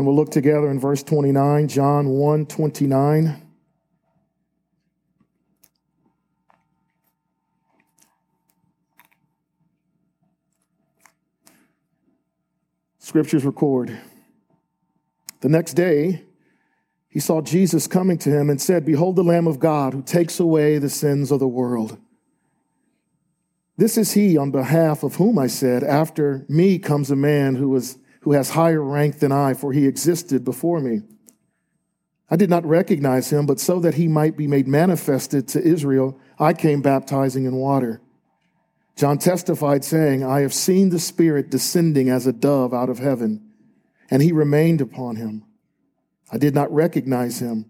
[0.00, 3.42] And we'll look together in verse 29, John 1 29.
[12.98, 14.00] Scriptures record.
[15.42, 16.24] The next day,
[17.10, 20.40] he saw Jesus coming to him and said, Behold, the Lamb of God who takes
[20.40, 21.98] away the sins of the world.
[23.76, 27.76] This is he on behalf of whom I said, After me comes a man who,
[27.76, 31.02] is, who has higher rank than I, for he existed before me.
[32.30, 36.18] I did not recognize him, but so that he might be made manifested to Israel,
[36.38, 38.00] I came baptizing in water.
[38.94, 43.50] John testified, saying, I have seen the Spirit descending as a dove out of heaven,
[44.10, 45.44] and he remained upon him.
[46.30, 47.66] I did not recognize him,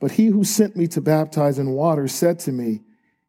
[0.00, 2.80] but he who sent me to baptize in water said to me,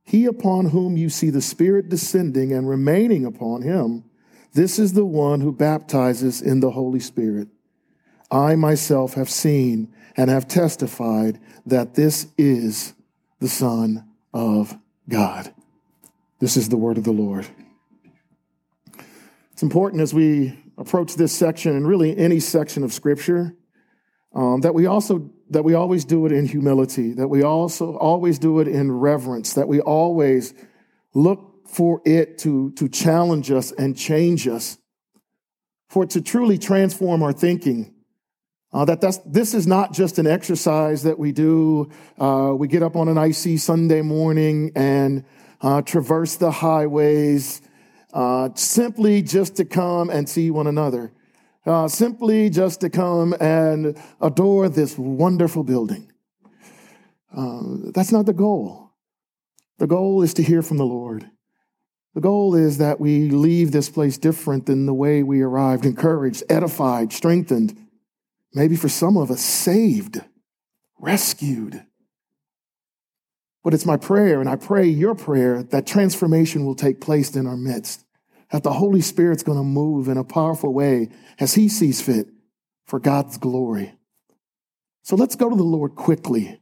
[0.04, 4.06] He upon whom you see the Spirit descending and remaining upon him,
[4.54, 7.48] this is the one who baptizes in the Holy Spirit.
[8.32, 12.94] I myself have seen and have testified that this is
[13.40, 15.54] the Son of God.
[16.40, 17.48] This is the word of the Lord.
[19.52, 23.56] It's important as we approach this section and really any section of Scripture
[24.34, 28.38] um, that we also that we always do it in humility, that we also always
[28.38, 30.54] do it in reverence, that we always
[31.16, 34.78] look for it to, to challenge us and change us,
[35.90, 37.94] for it to truly transform our thinking.
[38.72, 41.90] Uh, that that's, this is not just an exercise that we do.
[42.20, 45.26] Uh, we get up on an icy Sunday morning and
[45.62, 47.62] uh, traverse the highways
[48.14, 51.12] uh, simply just to come and see one another
[51.66, 56.12] uh, simply just to come and adore this wonderful building.
[57.36, 58.92] Uh, that's not the goal.
[59.78, 61.30] The goal is to hear from the Lord.
[62.16, 66.44] The goal is that we leave this place different than the way we arrived, encouraged,
[66.50, 67.78] edified, strengthened,
[68.54, 70.22] maybe for some of us, saved,
[71.00, 71.84] rescued.
[73.64, 77.46] But it's my prayer, and I pray your prayer, that transformation will take place in
[77.46, 78.06] our midst
[78.52, 81.10] that the Holy Spirit's going to move in a powerful way
[81.40, 82.28] as He sees fit
[82.86, 83.94] for God's glory.
[85.04, 86.59] So let's go to the Lord quickly.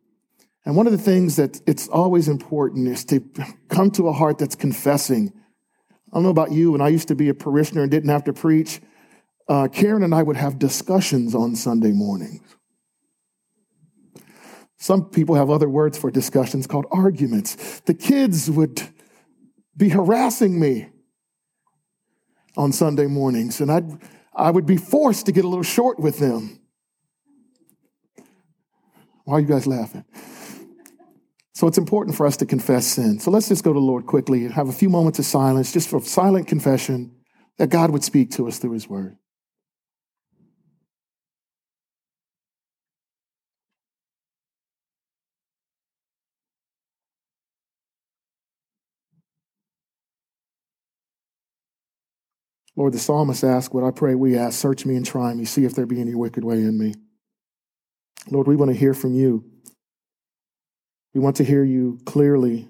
[0.67, 3.21] And one of the things that it's always important is to
[3.69, 5.31] come to a heart that's confessing.
[6.11, 8.25] I don't know about you, when I used to be a parishioner and didn't have
[8.25, 8.81] to preach,
[9.47, 12.41] uh, Karen and I would have discussions on Sunday mornings.
[14.77, 17.79] Some people have other words for discussions called arguments.
[17.85, 18.81] The kids would
[19.77, 20.89] be harassing me
[22.57, 23.89] on Sunday mornings, and I'd,
[24.35, 26.59] I would be forced to get a little short with them.
[29.23, 30.03] Why are you guys laughing?
[31.57, 33.19] So it's important for us to confess sin.
[33.19, 35.73] So let's just go to the Lord quickly and have a few moments of silence,
[35.73, 37.15] just for silent confession
[37.57, 39.17] that God would speak to us through His Word.
[52.75, 55.65] Lord, the psalmist asked what I pray we ask Search me and try me, see
[55.65, 56.93] if there be any wicked way in me.
[58.29, 59.43] Lord, we want to hear from you.
[61.13, 62.69] We want to hear you clearly,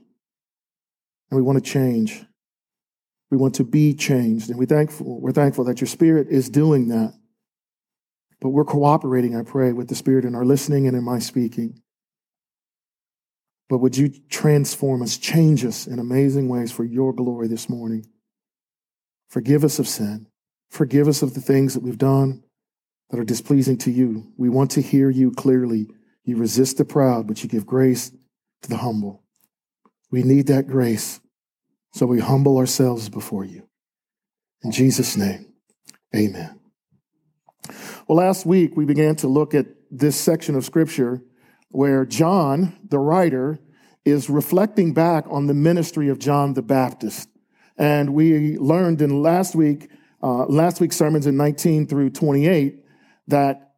[1.30, 2.24] and we want to change.
[3.30, 6.88] We want to be changed, and we're thankful, we're thankful that your Spirit is doing
[6.90, 7.14] that.
[8.40, 11.82] But we're cooperating, I pray, with the Spirit in our listening and in my speaking.
[13.70, 18.06] But would you transform us, change us in amazing ways for your glory this morning?
[19.30, 20.28] Forgive us of sin.
[20.70, 22.44] Forgive us of the things that we've done
[23.10, 24.32] that are displeasing to you.
[24.38, 25.88] We want to hear you clearly.
[26.24, 28.12] You resist the proud, but you give grace
[28.62, 29.24] to the humble.
[30.12, 31.20] We need that grace,
[31.94, 33.68] so we humble ourselves before you.
[34.64, 35.54] In Jesus' name,
[36.16, 36.60] amen.
[38.08, 41.22] Well, last week we began to look at this section of scripture
[41.70, 43.60] where John, the writer,
[44.06, 47.30] is reflecting back on the ministry of John the Baptist.
[47.78, 49.90] And we learned in last week,
[50.24, 52.84] uh, last week's sermons in 19 through 28,
[53.28, 53.74] that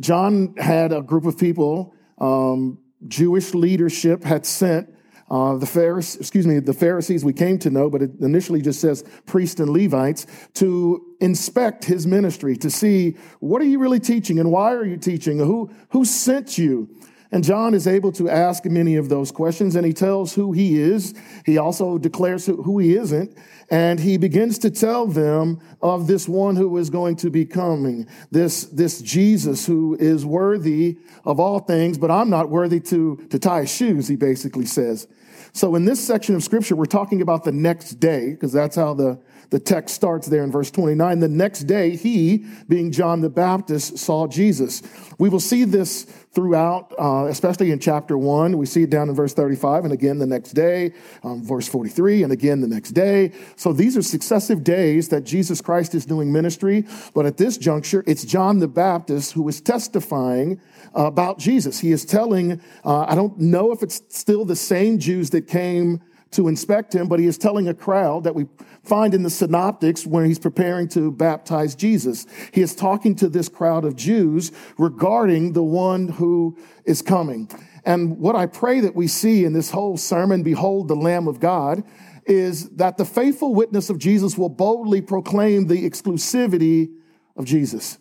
[0.00, 4.94] John had a group of people, um, Jewish leadership had sent
[5.30, 8.80] uh, the Pharisees, excuse me, the Pharisees we came to know, but it initially just
[8.80, 14.40] says priests and Levites to inspect his ministry to see what are you really teaching
[14.40, 15.38] and why are you teaching?
[15.38, 16.88] Who who sent you?
[17.32, 20.80] And John is able to ask many of those questions and he tells who he
[20.80, 21.14] is.
[21.46, 23.36] He also declares who he isn't.
[23.70, 28.08] And he begins to tell them of this one who is going to be coming,
[28.32, 33.38] this, this Jesus who is worthy of all things, but I'm not worthy to, to
[33.38, 35.06] tie his shoes, he basically says.
[35.52, 38.94] So in this section of scripture, we're talking about the next day, because that's how
[38.94, 41.18] the, the text starts there in verse 29.
[41.18, 44.82] The next day, he, being John the Baptist, saw Jesus.
[45.18, 48.56] We will see this throughout, uh, especially in chapter 1.
[48.56, 50.92] We see it down in verse 35, and again the next day,
[51.24, 53.32] um, verse 43, and again the next day.
[53.56, 56.86] So these are successive days that Jesus Christ is doing ministry.
[57.12, 60.60] But at this juncture, it's John the Baptist who is testifying
[60.94, 61.80] about Jesus.
[61.80, 66.00] He is telling, uh, I don't know if it's still the same Jews that came
[66.32, 68.46] to inspect him, but he is telling a crowd that we
[68.84, 72.26] find in the synoptics when he's preparing to baptize Jesus.
[72.52, 77.50] He is talking to this crowd of Jews regarding the one who is coming.
[77.84, 81.40] And what I pray that we see in this whole sermon, Behold the Lamb of
[81.40, 81.82] God,
[82.26, 86.92] is that the faithful witness of Jesus will boldly proclaim the exclusivity
[87.36, 87.98] of Jesus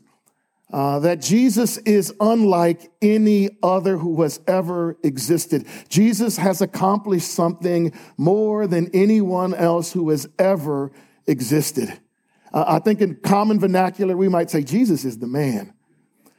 [0.71, 5.65] uh, that Jesus is unlike any other who has ever existed.
[5.89, 10.91] Jesus has accomplished something more than anyone else who has ever
[11.25, 11.99] existed.
[12.53, 15.73] Uh, I think in common vernacular, we might say Jesus is the man.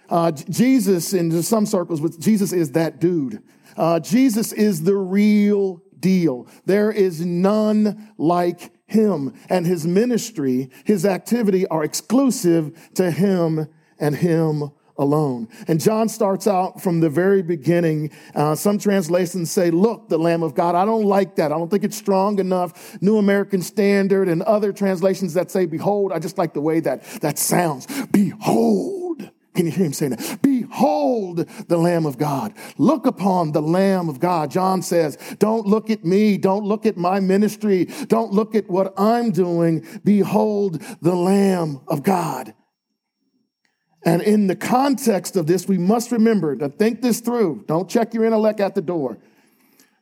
[0.08, 3.42] Uh, Jesus, in some circles, Jesus is that dude.
[3.76, 6.48] Uh, Jesus is the real deal.
[6.66, 13.68] There is none like him, and his ministry, his activity are exclusive to him
[14.00, 14.70] and him
[15.00, 15.48] alone.
[15.66, 18.10] And John starts out from the very beginning.
[18.34, 20.74] Uh, some translations say, Look, the Lamb of God.
[20.74, 21.50] I don't like that.
[21.50, 23.00] I don't think it's strong enough.
[23.02, 26.12] New American Standard and other translations that say, Behold.
[26.12, 27.86] I just like the way that that sounds.
[28.12, 29.30] Behold.
[29.54, 30.38] Can you hear him saying that?
[30.42, 32.54] Behold the Lamb of God.
[32.78, 34.50] Look upon the Lamb of God.
[34.50, 36.38] John says, Don't look at me.
[36.38, 37.86] Don't look at my ministry.
[38.06, 39.86] Don't look at what I'm doing.
[40.04, 42.54] Behold the Lamb of God.
[44.04, 47.64] And in the context of this, we must remember to think this through.
[47.66, 49.18] Don't check your intellect at the door.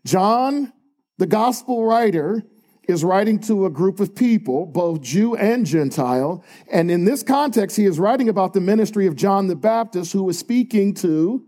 [0.04, 0.72] John,
[1.18, 2.44] the gospel writer,
[2.88, 6.42] is writing to a group of people, both Jew and Gentile.
[6.72, 10.24] And in this context, he is writing about the ministry of John the Baptist, who
[10.24, 11.44] was speaking to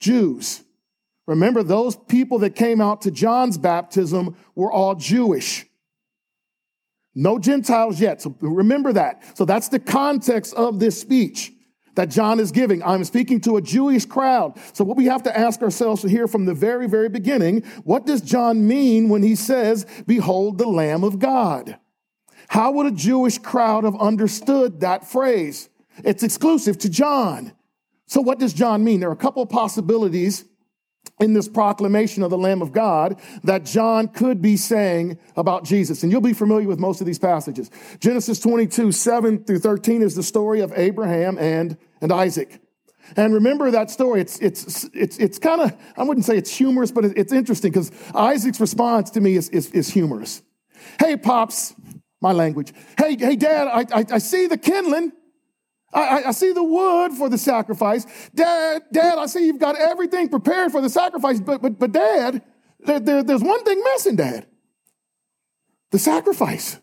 [0.00, 0.64] Jews.
[1.26, 5.66] Remember, those people that came out to John's baptism were all Jewish.
[7.14, 8.22] No Gentiles yet.
[8.22, 9.36] So remember that.
[9.36, 11.52] So that's the context of this speech
[11.96, 12.82] that John is giving.
[12.82, 14.58] I'm speaking to a Jewish crowd.
[14.72, 18.20] So what we have to ask ourselves here from the very, very beginning, what does
[18.20, 21.78] John mean when he says, behold the Lamb of God?
[22.48, 25.68] How would a Jewish crowd have understood that phrase?
[26.04, 27.52] It's exclusive to John.
[28.06, 29.00] So what does John mean?
[29.00, 30.44] There are a couple possibilities
[31.20, 36.02] in this proclamation of the Lamb of God that John could be saying about Jesus.
[36.02, 37.70] And you'll be familiar with most of these passages.
[38.00, 42.60] Genesis 22, 7 through 13 is the story of Abraham and, and Isaac.
[43.16, 44.20] And remember that story.
[44.20, 47.90] It's, it's, it's, it's kind of, I wouldn't say it's humorous, but it's interesting because
[48.14, 50.42] Isaac's response to me is, is, is humorous.
[50.98, 51.74] Hey, Pops,
[52.20, 52.72] my language.
[52.96, 55.12] Hey, hey, Dad, I, I, I see the kindling.
[55.92, 58.06] I, I, see the wood for the sacrifice.
[58.32, 62.42] Dad, Dad, I see you've got everything prepared for the sacrifice, but, but, but Dad,
[62.78, 64.46] there, there, there's one thing missing, Dad.
[65.90, 66.78] The sacrifice.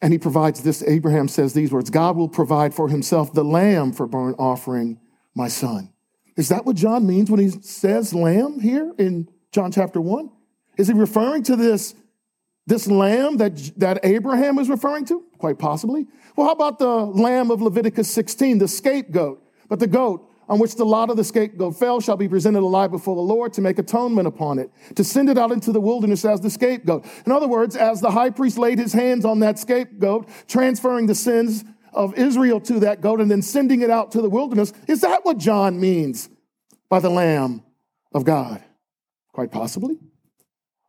[0.00, 3.92] And he provides this, Abraham says these words God will provide for himself the lamb
[3.92, 4.98] for burnt offering,
[5.34, 5.92] my son.
[6.36, 10.30] Is that what John means when he says lamb here in John chapter 1?
[10.78, 11.94] Is he referring to this,
[12.70, 15.22] this lamb that, that Abraham is referring to?
[15.36, 16.06] Quite possibly.
[16.36, 19.42] Well, how about the lamb of Leviticus 16, the scapegoat?
[19.68, 22.90] But the goat on which the lot of the scapegoat fell shall be presented alive
[22.90, 26.24] before the Lord to make atonement upon it, to send it out into the wilderness
[26.24, 27.04] as the scapegoat.
[27.26, 31.14] In other words, as the high priest laid his hands on that scapegoat, transferring the
[31.14, 35.00] sins of Israel to that goat and then sending it out to the wilderness, is
[35.02, 36.28] that what John means
[36.88, 37.62] by the Lamb
[38.12, 38.62] of God?
[39.32, 39.98] Quite possibly.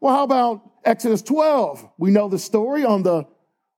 [0.01, 1.87] Well, how about Exodus 12?
[1.97, 3.25] We know the story on the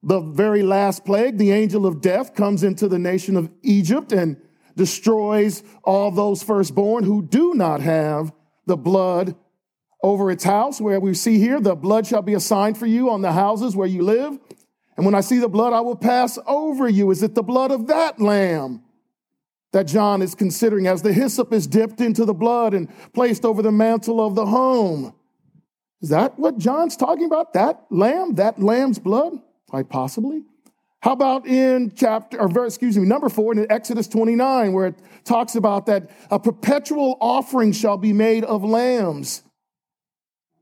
[0.04, 4.36] the very last plague, the angel of death comes into the nation of Egypt and
[4.76, 8.34] destroys all those firstborn who do not have
[8.66, 9.36] the blood
[10.02, 13.10] over its house, where we see here, the blood shall be a sign for you
[13.10, 14.38] on the houses where you live.
[14.98, 17.10] And when I see the blood, I will pass over you.
[17.10, 18.84] Is it the blood of that lamb
[19.72, 23.62] that John is considering as the hyssop is dipped into the blood and placed over
[23.62, 25.14] the mantle of the home?
[26.04, 27.54] Is that what John's talking about?
[27.54, 29.40] That lamb, that lamb's blood?
[29.70, 30.44] Quite possibly.
[31.00, 35.56] How about in chapter, or excuse me, number four in Exodus 29, where it talks
[35.56, 39.44] about that a perpetual offering shall be made of lambs,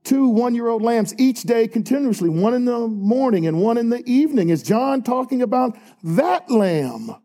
[0.03, 3.89] two one year old lambs each day continuously, one in the morning and one in
[3.89, 4.49] the evening.
[4.49, 7.15] Is John talking about that lamb?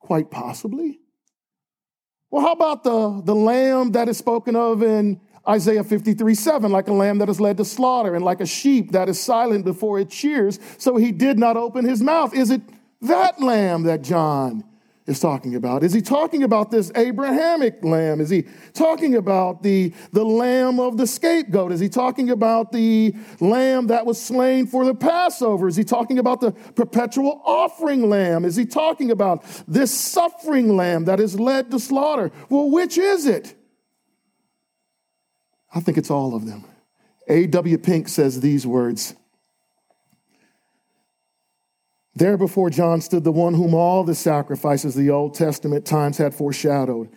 [0.00, 0.98] Quite possibly.
[2.32, 6.88] Well, how about the, the lamb that is spoken of in Isaiah 53 7, like
[6.88, 9.98] a lamb that is led to slaughter, and like a sheep that is silent before
[9.98, 12.34] it shears, so he did not open his mouth.
[12.34, 12.62] Is it
[13.02, 14.64] that lamb that John
[15.06, 15.82] is talking about?
[15.82, 18.20] Is he talking about this Abrahamic lamb?
[18.20, 21.72] Is he talking about the, the lamb of the scapegoat?
[21.72, 25.66] Is he talking about the lamb that was slain for the Passover?
[25.66, 28.44] Is he talking about the perpetual offering lamb?
[28.44, 32.30] Is he talking about this suffering lamb that is led to slaughter?
[32.48, 33.56] Well, which is it?
[35.74, 36.64] I think it's all of them.
[37.28, 37.78] A.W.
[37.78, 39.14] Pink says these words
[42.14, 46.18] There before John stood the one whom all the sacrifices of the Old Testament times
[46.18, 47.08] had foreshadowed.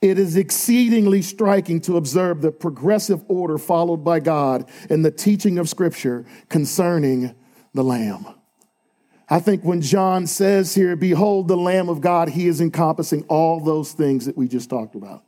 [0.00, 5.58] It is exceedingly striking to observe the progressive order followed by God in the teaching
[5.58, 7.34] of Scripture concerning
[7.74, 8.26] the Lamb.
[9.28, 13.60] I think when John says here, Behold the Lamb of God, he is encompassing all
[13.60, 15.22] those things that we just talked about.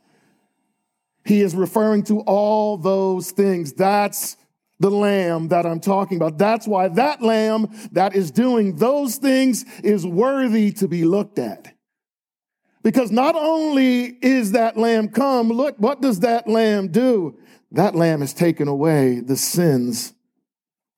[1.25, 3.73] He is referring to all those things.
[3.73, 4.37] That's
[4.79, 6.37] the lamb that I'm talking about.
[6.37, 11.73] That's why that lamb that is doing those things is worthy to be looked at.
[12.83, 17.39] Because not only is that lamb come, look, what does that lamb do?
[17.71, 20.13] That lamb has taken away the sins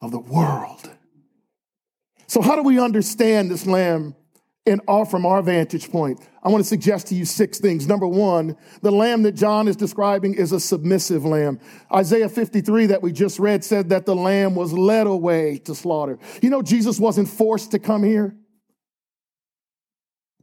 [0.02, 0.90] of the world.
[2.28, 4.16] So, how do we understand this lamb
[4.66, 7.88] in our, from our vantage point, I want to suggest to you six things.
[7.88, 11.60] Number one, the lamb that John is describing is a submissive lamb.
[11.94, 16.18] Isaiah 53 that we just read said that the lamb was led away to slaughter.
[16.42, 18.36] You know, Jesus wasn't forced to come here.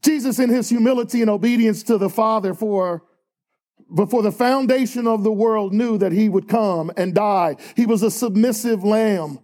[0.02, 3.05] Jesus, in his humility and obedience to the Father for
[3.95, 7.57] before the foundation of the world knew that he would come and die.
[7.76, 9.41] He was a submissive lamb.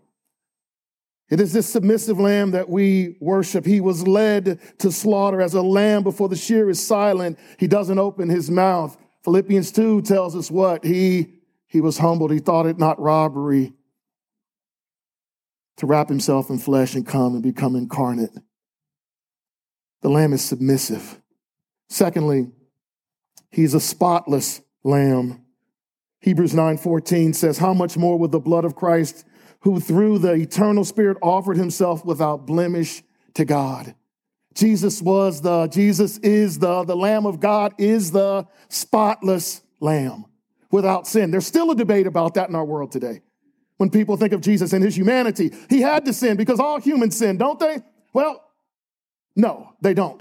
[1.30, 3.66] It is this submissive lamb that we worship.
[3.66, 7.38] He was led to slaughter as a lamb before the shear is silent.
[7.58, 8.96] He doesn't open his mouth.
[9.24, 10.84] Philippians 2 tells us what?
[10.84, 11.34] He,
[11.66, 12.30] he was humbled.
[12.30, 13.74] He thought it not robbery
[15.76, 18.32] to wrap himself in flesh and come and become incarnate.
[20.00, 21.20] The lamb is submissive.
[21.88, 22.48] Secondly,
[23.50, 25.44] he's a spotless lamb.
[26.20, 29.24] Hebrews 9:14 says, "How much more will the blood of Christ
[29.60, 33.02] who through the eternal spirit offered himself without blemish
[33.34, 33.94] to God.
[34.54, 40.24] Jesus was the, Jesus is the, the Lamb of God is the spotless Lamb
[40.70, 41.30] without sin.
[41.30, 43.22] There's still a debate about that in our world today.
[43.76, 47.16] When people think of Jesus and his humanity, he had to sin because all humans
[47.16, 47.78] sin, don't they?
[48.12, 48.44] Well,
[49.36, 50.20] no, they don't.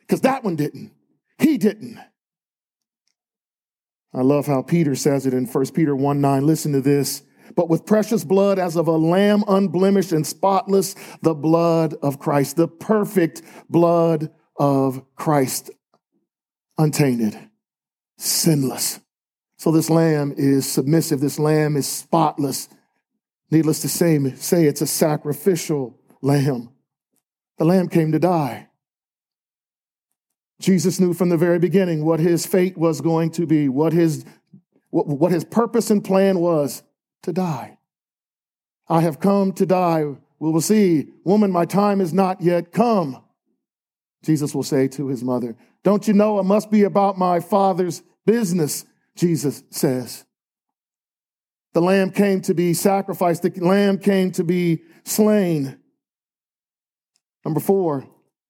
[0.00, 0.92] Because that one didn't.
[1.38, 1.98] He didn't.
[4.14, 6.46] I love how Peter says it in 1 Peter 1 9.
[6.46, 7.22] Listen to this
[7.54, 12.56] but with precious blood as of a lamb unblemished and spotless, the blood of Christ,
[12.56, 15.70] the perfect blood of Christ,
[16.78, 17.38] untainted,
[18.18, 19.00] sinless.
[19.56, 21.20] So this lamb is submissive.
[21.20, 22.68] This lamb is spotless.
[23.50, 26.70] Needless to say, say it's a sacrificial lamb.
[27.58, 28.68] The lamb came to die.
[30.60, 34.24] Jesus knew from the very beginning what his fate was going to be, what his,
[34.90, 36.82] what, what his purpose and plan was
[37.22, 37.78] to die.
[38.88, 40.04] I have come to die.
[40.38, 43.22] We will see, woman, my time is not yet come.
[44.24, 48.02] Jesus will say to his mother, Don't you know it must be about my father's
[48.26, 48.84] business?
[49.16, 50.24] Jesus says.
[51.74, 55.78] The lamb came to be sacrificed, the lamb came to be slain.
[57.44, 58.06] Number four,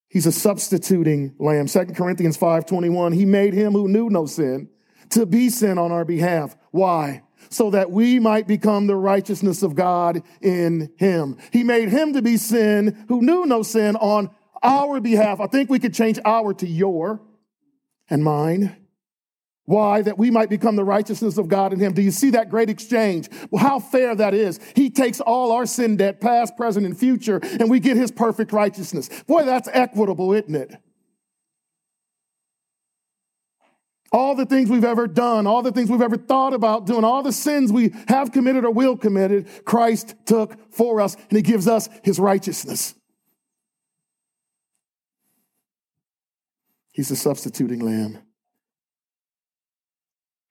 [0.08, 1.68] he's a substituting lamb.
[1.68, 3.12] Second Corinthians 5:21.
[3.12, 4.68] He made him who knew no sin
[5.12, 6.56] to be sin on our behalf.
[6.70, 7.22] Why?
[7.48, 11.36] so that we might become the righteousness of God in him.
[11.52, 14.30] He made him to be sin who knew no sin on
[14.62, 15.40] our behalf.
[15.40, 17.20] I think we could change our to your
[18.08, 18.76] and mine.
[19.64, 20.02] Why?
[20.02, 21.92] That we might become the righteousness of God in him.
[21.92, 23.28] Do you see that great exchange?
[23.50, 24.58] Well, how fair that is.
[24.74, 28.52] He takes all our sin debt, past, present, and future, and we get his perfect
[28.52, 29.08] righteousness.
[29.26, 30.76] Boy, that's equitable, isn't it?
[34.12, 37.22] All the things we've ever done, all the things we've ever thought about doing, all
[37.22, 41.66] the sins we have committed or will committed, Christ took for us, and He gives
[41.66, 42.94] us His righteousness.
[46.92, 48.18] He's the substituting lamb.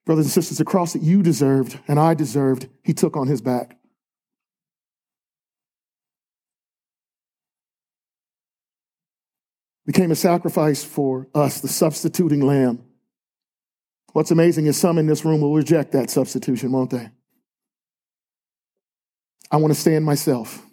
[0.08, 3.41] Brothers and sisters, the cross that you deserved and I deserved, He took on His
[3.41, 3.77] back.
[9.86, 12.84] Became a sacrifice for us, the substituting lamb.
[14.13, 17.10] What's amazing is some in this room will reject that substitution, won't they?
[19.50, 20.65] I want to stand myself.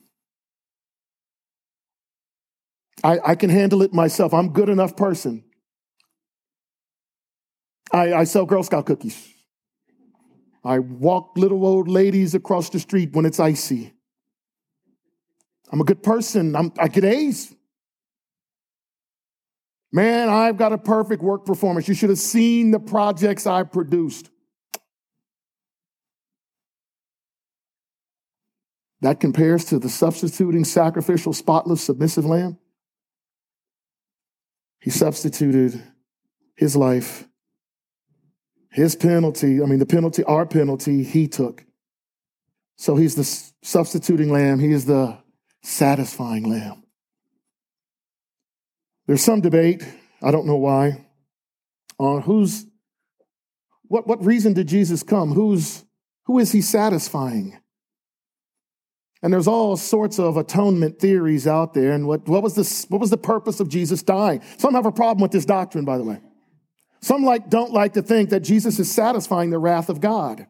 [3.03, 4.35] I, I can handle it myself.
[4.35, 5.45] I'm good enough person.
[7.93, 9.29] I, I sell Girl Scout cookies.
[10.65, 13.95] I walk little old ladies across the street when it's icy.
[15.71, 16.57] I'm a good person.
[16.57, 17.55] I'm, I get A's.
[19.93, 21.89] Man, I've got a perfect work performance.
[21.89, 24.31] You should have seen the projects I produced.
[29.01, 32.59] That compares to the substituting, sacrificial, spotless, submissive lamb.
[34.81, 35.83] He substituted
[36.57, 37.27] his life,
[38.71, 41.65] his penalty, I mean, the penalty, our penalty, he took.
[42.77, 43.25] So he's the
[43.63, 45.19] substituting lamb, he is the
[45.63, 46.85] satisfying lamb.
[49.09, 49.83] There's some debate,
[50.23, 51.07] I don't know why,
[51.99, 52.67] on who's
[53.85, 55.33] what, what reason did Jesus come?
[55.33, 55.85] Who's
[56.27, 57.59] who is he satisfying?
[59.23, 61.93] And there's all sorts of atonement theories out there.
[61.93, 64.43] And what, what, was this, what was the purpose of Jesus dying?
[64.59, 66.21] Some have a problem with this doctrine, by the way.
[67.01, 70.47] Some like, don't like to think that Jesus is satisfying the wrath of God.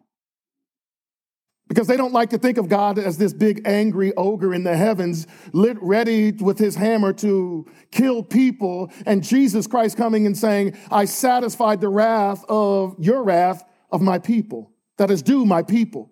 [1.68, 4.76] Because they don't like to think of God as this big angry ogre in the
[4.76, 10.76] heavens, lit ready with his hammer to kill people, and Jesus Christ coming and saying,
[10.90, 14.72] I satisfied the wrath of your wrath of my people.
[14.96, 16.10] That is due my people,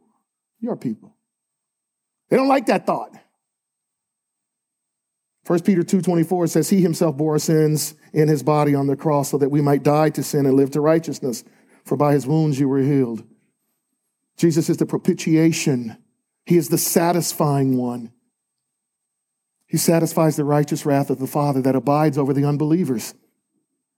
[0.60, 1.16] your people.
[2.28, 3.16] They don't like that thought.
[5.46, 9.30] 1 Peter 2:24 says he himself bore our sins in his body on the cross
[9.30, 11.44] so that we might die to sin and live to righteousness
[11.84, 13.22] for by his wounds you were healed.
[14.36, 15.96] Jesus is the propitiation.
[16.44, 18.12] He is the satisfying one.
[19.66, 23.14] He satisfies the righteous wrath of the Father that abides over the unbelievers.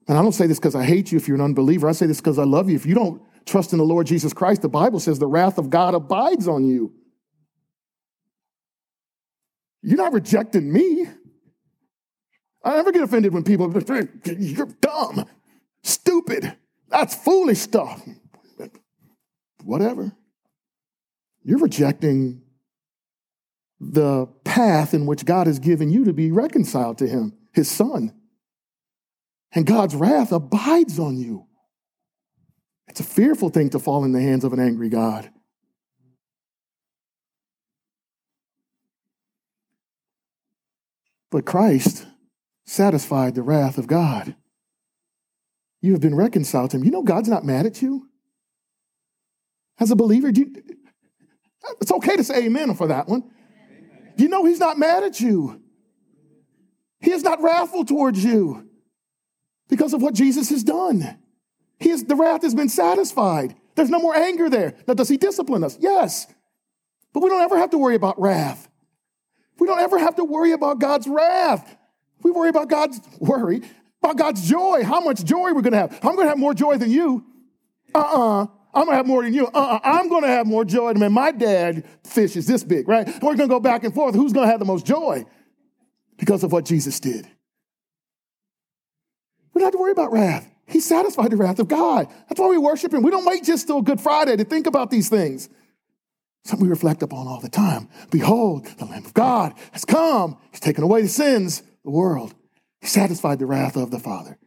[0.06, 1.88] And I don't say this because I hate you if you're an unbeliever.
[1.88, 2.76] I say this because I love you.
[2.76, 5.68] If you don't trust in the Lord Jesus Christ, the Bible says the wrath of
[5.68, 6.94] God abides on you.
[9.82, 11.06] You're not rejecting me.
[12.64, 13.70] I never get offended when people,
[14.24, 15.24] you're dumb,
[15.82, 16.56] stupid,
[16.88, 18.02] that's foolish stuff.
[19.64, 20.12] Whatever.
[21.48, 22.42] You're rejecting
[23.80, 28.12] the path in which God has given you to be reconciled to Him, His Son.
[29.52, 31.46] And God's wrath abides on you.
[32.88, 35.30] It's a fearful thing to fall in the hands of an angry God.
[41.30, 42.06] But Christ
[42.66, 44.36] satisfied the wrath of God.
[45.80, 46.84] You have been reconciled to him.
[46.84, 48.06] You know God's not mad at you.
[49.80, 50.77] As a believer, do you,
[51.80, 53.30] it's okay to say amen for that one.
[54.16, 55.62] You know he's not mad at you.
[57.00, 58.68] He is not wrathful towards you
[59.68, 61.18] because of what Jesus has done.
[61.78, 63.54] He is, the wrath has been satisfied.
[63.76, 64.74] There's no more anger there.
[64.88, 65.78] Now, does he discipline us?
[65.80, 66.26] Yes.
[67.12, 68.68] But we don't ever have to worry about wrath.
[69.60, 71.76] We don't ever have to worry about God's wrath.
[72.22, 73.62] We worry about God's worry,
[74.02, 74.82] about God's joy.
[74.84, 75.92] How much joy we're going to have.
[76.02, 77.24] I'm going to have more joy than you.
[77.94, 78.46] Uh-uh.
[78.74, 79.46] I'm to have more than you.
[79.46, 79.80] Uh-uh.
[79.82, 83.06] I'm to have more joy than my dad fish is this big, right?
[83.22, 84.14] We're to go back and forth.
[84.14, 85.24] Who's to have the most joy?
[86.16, 87.26] Because of what Jesus did.
[89.54, 90.48] We don't have to worry about wrath.
[90.66, 92.08] He satisfied the wrath of God.
[92.28, 93.02] That's why we worship Him.
[93.02, 95.48] We don't wait just till Good Friday to think about these things.
[96.44, 97.88] Something we reflect upon all the time.
[98.10, 100.38] Behold, the Lamb of God has come.
[100.50, 102.34] He's taken away the sins of the world.
[102.80, 104.38] He satisfied the wrath of the Father.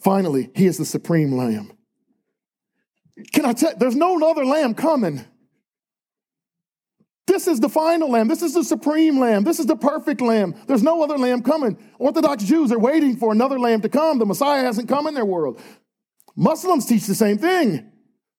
[0.00, 1.72] Finally, he is the supreme lamb.
[3.32, 5.24] Can I tell there's no other lamb coming.
[7.26, 8.26] This is the final lamb.
[8.26, 9.44] This is the supreme lamb.
[9.44, 10.54] This is the perfect lamb.
[10.66, 11.76] There's no other lamb coming.
[11.98, 14.18] Orthodox Jews are waiting for another lamb to come.
[14.18, 15.60] The Messiah hasn't come in their world.
[16.34, 17.92] Muslims teach the same thing.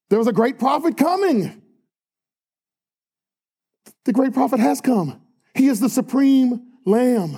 [0.09, 1.61] There was a great prophet coming.
[4.05, 5.21] The great prophet has come.
[5.53, 7.37] He is the supreme lamb.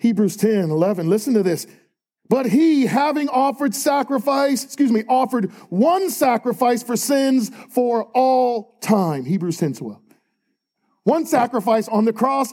[0.00, 1.08] Hebrews 10 11.
[1.08, 1.68] Listen to this.
[2.28, 9.24] But he, having offered sacrifice, excuse me, offered one sacrifice for sins for all time.
[9.24, 10.00] Hebrews 10 12.
[11.04, 12.52] One sacrifice on the cross,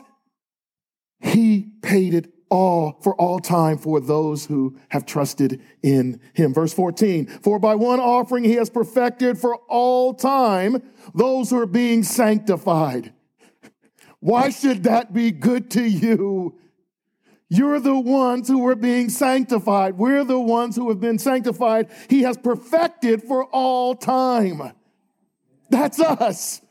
[1.19, 6.53] he paid it all for all time for those who have trusted in him.
[6.53, 10.81] Verse 14, for by one offering he has perfected for all time
[11.13, 13.13] those who are being sanctified.
[14.19, 16.57] Why should that be good to you?
[17.49, 19.97] You're the ones who are being sanctified.
[19.97, 21.89] We're the ones who have been sanctified.
[22.09, 24.73] He has perfected for all time.
[25.69, 26.61] That's us.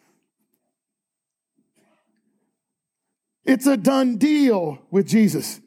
[3.45, 5.61] It's a done deal with Jesus.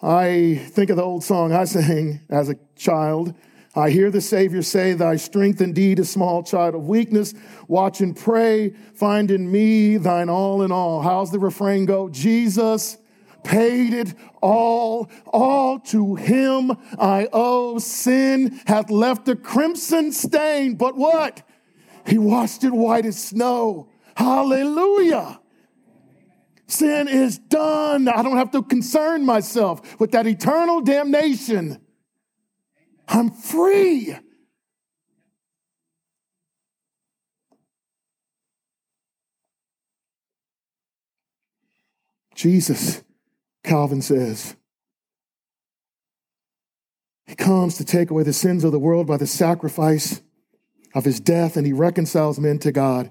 [0.00, 3.34] I think of the old song I sang as a child.
[3.76, 7.34] I hear the Savior say, Thy strength indeed is small, child of weakness.
[7.66, 8.70] Watch and pray.
[8.94, 11.02] Find in me thine all in all.
[11.02, 12.08] How's the refrain go?
[12.08, 12.98] Jesus
[13.42, 15.10] paid it all.
[15.26, 17.78] All to him I owe.
[17.78, 21.42] Sin hath left a crimson stain, but what?
[22.06, 23.88] He washed it white as snow.
[24.16, 25.40] Hallelujah.
[26.66, 28.08] Sin is done.
[28.08, 31.83] I don't have to concern myself with that eternal damnation.
[33.08, 34.16] I'm free.
[42.34, 43.02] Jesus,
[43.62, 44.56] Calvin says,
[47.26, 50.20] he comes to take away the sins of the world by the sacrifice
[50.94, 53.10] of his death, and he reconciles men to God.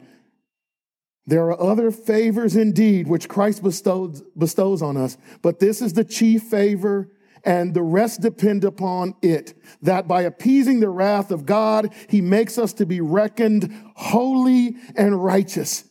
[1.25, 6.03] There are other favors indeed which Christ bestows, bestows on us, but this is the
[6.03, 7.09] chief favor,
[7.43, 9.53] and the rest depend upon it.
[9.81, 15.23] That by appeasing the wrath of God, he makes us to be reckoned holy and
[15.23, 15.83] righteous.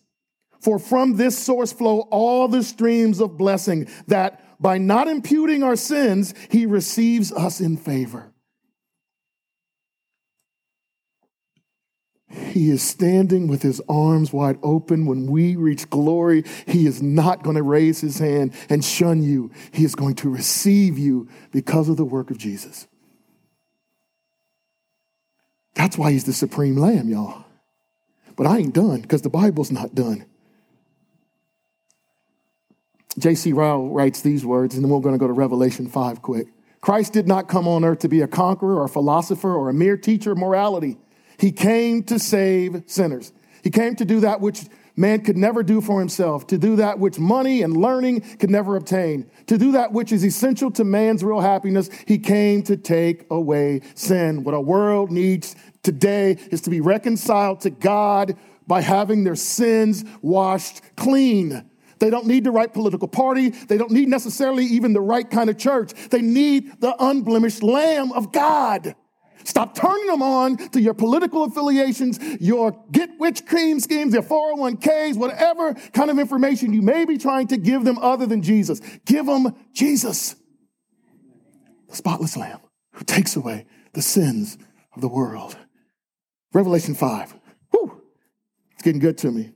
[0.61, 5.77] For from this source flow all the streams of blessing, that by not imputing our
[5.77, 8.32] sins, he receives us in favor.
[12.33, 15.07] He is standing with his arms wide open.
[15.07, 19.51] When we reach glory, he is not going to raise his hand and shun you.
[19.71, 22.89] He is going to receive you because of the work of Jesus.
[25.75, 27.45] That's why he's the supreme lamb, y'all.
[28.37, 30.27] But I ain't done because the Bible's not done.
[33.19, 33.53] J.C.
[33.53, 36.49] Ryle writes these words, and then we're going to go to Revelation 5 quick.
[36.81, 39.75] Christ did not come on earth to be a conqueror or a philosopher or a
[39.75, 40.97] mere teacher of morality.
[41.43, 43.33] He came to save sinners.
[43.65, 44.63] He came to do that which
[44.95, 48.77] man could never do for himself, to do that which money and learning could never
[48.77, 51.91] obtain, to do that which is essential to man's real happiness.
[52.07, 54.45] He came to take away sin.
[54.45, 58.37] What our world needs today is to be reconciled to God
[58.69, 61.69] by having their sins washed clean.
[61.99, 63.49] They don't need the right political party.
[63.49, 65.93] They don't need necessarily even the right kind of church.
[66.11, 68.95] They need the unblemished Lamb of God.
[69.45, 75.17] Stop turning them on to your political affiliations, your get rich cream schemes, your 401ks,
[75.17, 78.81] whatever kind of information you may be trying to give them other than Jesus.
[79.05, 80.35] Give them Jesus,
[81.89, 82.61] the spotless Lamb
[82.93, 84.59] who takes away the sins
[84.95, 85.57] of the world.
[86.53, 87.35] Revelation 5.
[87.71, 88.03] Whew,
[88.73, 89.53] it's getting good to me.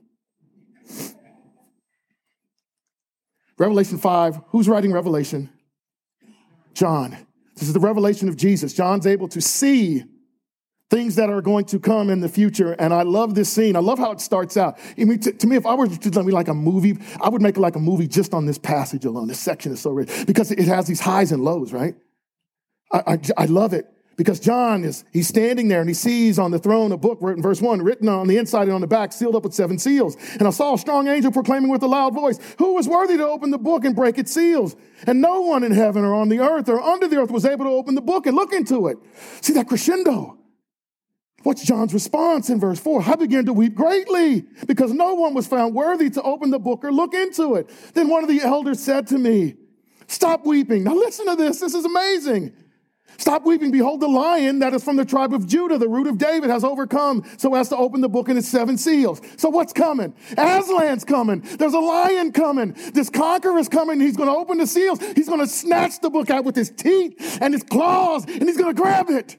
[3.57, 5.49] Revelation 5, who's writing Revelation?
[6.73, 7.26] John.
[7.57, 8.73] This is the revelation of Jesus.
[8.73, 10.03] John's able to see
[10.89, 12.73] things that are going to come in the future.
[12.73, 13.75] And I love this scene.
[13.75, 14.79] I love how it starts out.
[14.97, 17.29] I mean, to, to me, if I were to let me like a movie, I
[17.29, 19.27] would make it like a movie just on this passage alone.
[19.27, 21.95] This section is so rich because it has these highs and lows, right?
[22.93, 23.85] I, I, I love it.
[24.17, 27.43] Because John is, he's standing there and he sees on the throne a book written,
[27.43, 30.17] verse one, written on the inside and on the back, sealed up with seven seals.
[30.39, 33.27] And I saw a strong angel proclaiming with a loud voice, who is worthy to
[33.27, 34.75] open the book and break its seals?
[35.05, 37.65] And no one in heaven or on the earth or under the earth was able
[37.65, 38.97] to open the book and look into it.
[39.41, 40.39] See that crescendo.
[41.43, 43.03] What's John's response in verse 4?
[43.05, 46.83] I began to weep greatly because no one was found worthy to open the book
[46.83, 47.69] or look into it.
[47.93, 49.57] Then one of the elders said to me,
[50.07, 50.85] Stop weeping.
[50.85, 51.59] Now listen to this.
[51.59, 52.53] This is amazing.
[53.17, 53.71] Stop weeping.
[53.71, 56.63] Behold, the lion that is from the tribe of Judah, the root of David, has
[56.63, 59.21] overcome so as to open the book and its seven seals.
[59.37, 60.13] So what's coming?
[60.31, 61.41] Aslan's coming.
[61.57, 62.75] There's a lion coming.
[62.93, 63.99] This conqueror is coming.
[63.99, 64.99] He's going to open the seals.
[65.15, 68.57] He's going to snatch the book out with his teeth and his claws, and he's
[68.57, 69.35] going to grab it.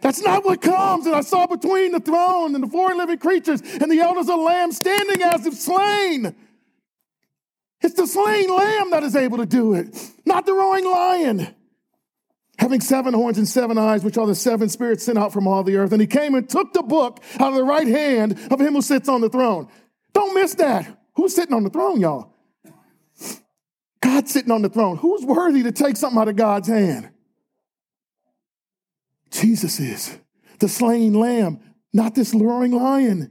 [0.00, 1.06] That's not what comes.
[1.06, 4.40] And I saw between the throne and the four living creatures and the elders of
[4.40, 6.34] lamb standing as if slain.
[7.80, 11.54] It's the slain lamb that is able to do it, not the roaring lion
[12.58, 15.62] having seven horns and seven eyes, which are the seven spirits sent out from all
[15.62, 15.92] the earth.
[15.92, 18.82] And he came and took the book out of the right hand of him who
[18.82, 19.68] sits on the throne.
[20.12, 20.98] Don't miss that.
[21.14, 22.34] Who's sitting on the throne, y'all?
[24.00, 24.96] God's sitting on the throne.
[24.96, 27.10] Who's worthy to take something out of God's hand?
[29.30, 30.18] Jesus is
[30.58, 31.60] the slain lamb,
[31.92, 33.30] not this luring lion.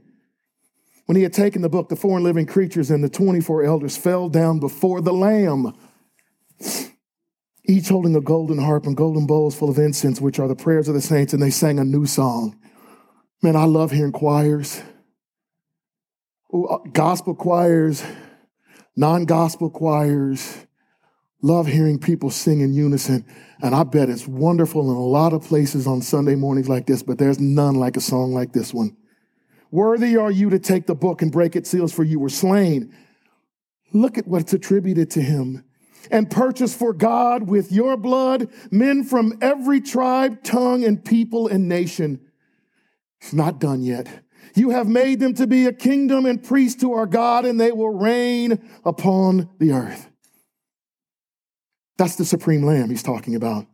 [1.06, 4.28] When he had taken the book, the four living creatures and the 24 elders fell
[4.28, 5.74] down before the lamb
[7.68, 10.88] each holding a golden harp and golden bowls full of incense, which are the prayers
[10.88, 12.58] of the saints, and they sang a new song.
[13.42, 14.82] Man, I love hearing choirs,
[16.52, 18.02] uh, gospel choirs,
[18.96, 20.64] non gospel choirs.
[21.40, 23.24] Love hearing people sing in unison.
[23.62, 27.04] And I bet it's wonderful in a lot of places on Sunday mornings like this,
[27.04, 28.96] but there's none like a song like this one.
[29.70, 32.92] Worthy are you to take the book and break its seals, for you were slain.
[33.92, 35.64] Look at what's attributed to him
[36.10, 41.68] and purchase for God with your blood men from every tribe, tongue, and people and
[41.68, 42.20] nation.
[43.20, 44.08] It's not done yet.
[44.54, 47.72] You have made them to be a kingdom and priests to our God, and they
[47.72, 50.08] will reign upon the earth.
[51.96, 53.66] That's the supreme lamb he's talking about.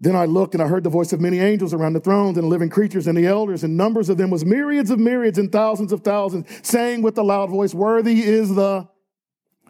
[0.00, 2.48] Then I looked and I heard the voice of many angels around the thrones and
[2.48, 5.92] living creatures and the elders, and numbers of them was myriads of myriads and thousands
[5.92, 8.88] of thousands, saying with a loud voice, Worthy is the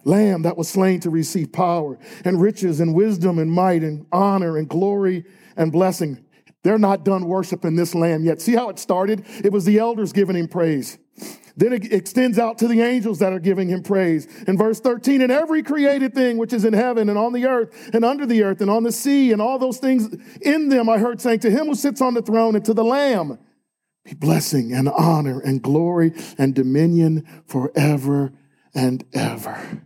[0.03, 4.57] lamb that was slain to receive power and riches and wisdom and might and honor
[4.57, 6.23] and glory and blessing.
[6.63, 8.41] They're not done worshiping this lamb yet.
[8.41, 9.25] See how it started?
[9.43, 10.97] It was the elders giving him praise.
[11.55, 14.27] Then it extends out to the angels that are giving him praise.
[14.47, 17.89] In verse 13, and every created thing which is in heaven and on the earth
[17.93, 20.99] and under the earth and on the sea and all those things in them, I
[20.99, 23.39] heard saying to him who sits on the throne and to the Lamb,
[24.05, 28.31] be blessing and honor and glory and dominion forever
[28.73, 29.85] and ever.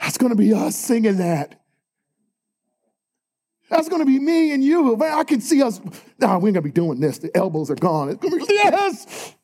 [0.00, 1.60] That's going to be us singing that.
[3.68, 4.96] That's going to be me and you.
[4.96, 5.80] Man, I can see us.
[6.18, 7.18] No, we're going to be doing this.
[7.18, 8.08] The elbows are gone.
[8.08, 9.36] It's going to be, yes,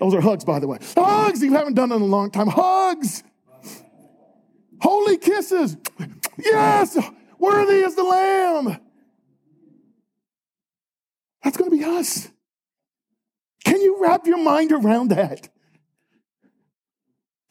[0.00, 0.78] those are hugs, by the way.
[0.96, 2.48] Hugs, you haven't done it in a long time.
[2.48, 3.22] Hugs.
[4.80, 5.76] Holy kisses.
[6.38, 6.98] Yes,
[7.38, 8.78] worthy is the Lamb.
[11.44, 12.28] That's going to be us.
[13.64, 15.48] Can you wrap your mind around that?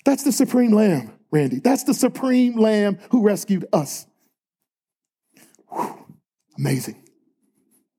[0.04, 1.60] That's the supreme Lamb, Randy.
[1.60, 4.08] That's the supreme Lamb who rescued us.
[5.72, 5.98] Whew.
[6.58, 7.04] Amazing.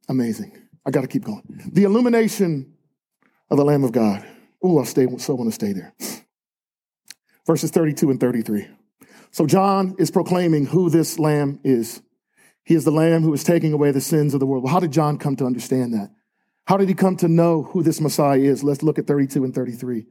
[0.09, 0.57] Amazing.
[0.87, 1.43] I got to keep going.
[1.73, 2.75] The illumination
[3.51, 4.25] of the Lamb of God.
[4.63, 5.95] Oh, I stay, so want to stay there.
[7.47, 8.67] Verses 32 and 33.
[9.31, 12.03] So John is proclaiming who this lamb is.
[12.65, 14.65] He is the lamb who is taking away the sins of the world.
[14.65, 16.11] Well, how did John come to understand that?
[16.67, 18.63] How did he come to know who this Messiah is?
[18.63, 20.07] Let's look at 32 and 33.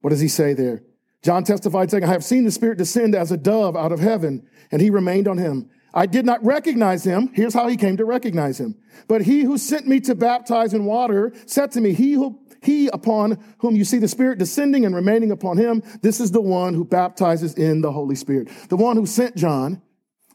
[0.00, 0.82] What does he say there?
[1.24, 4.46] John testified, saying, I have seen the Spirit descend as a dove out of heaven,
[4.70, 5.70] and he remained on him.
[5.94, 7.30] I did not recognize him.
[7.32, 8.76] Here's how he came to recognize him.
[9.08, 12.88] But he who sent me to baptize in water said to me, He who he
[12.88, 16.74] upon whom you see the Spirit descending and remaining upon him, this is the one
[16.74, 18.48] who baptizes in the Holy Spirit.
[18.68, 19.80] The one who sent John,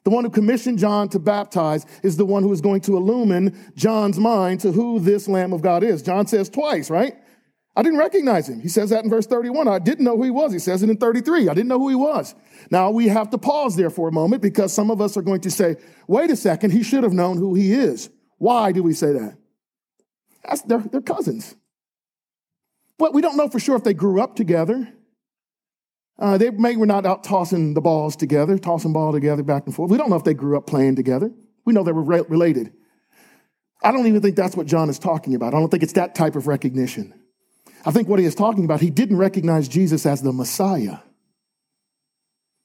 [0.03, 3.57] the one who commissioned John to baptize, is the one who is going to illumine
[3.75, 6.01] John's mind to who this Lamb of God is.
[6.01, 7.15] John says twice, right?
[7.75, 8.59] I didn't recognize him.
[8.59, 9.67] He says that in verse 31.
[9.67, 10.51] I didn't know who he was.
[10.51, 11.49] He says it in 33.
[11.49, 12.35] I didn't know who he was.
[12.71, 15.41] Now we have to pause there for a moment because some of us are going
[15.41, 15.77] to say,
[16.07, 18.09] wait a second, he should have known who he is.
[18.37, 19.37] Why do we say that?
[20.43, 21.55] That's, they're, they're cousins.
[22.97, 24.93] But we don't know for sure if they grew up together.
[26.17, 29.73] Uh, they may were not out tossing the balls together, tossing ball together back and
[29.73, 29.89] forth.
[29.89, 31.31] We don't know if they grew up playing together.
[31.65, 32.73] We know they were re- related.
[33.81, 35.53] I don't even think that's what John is talking about.
[35.53, 37.13] I don't think it's that type of recognition.
[37.85, 40.97] I think what he is talking about, he didn't recognize Jesus as the Messiah.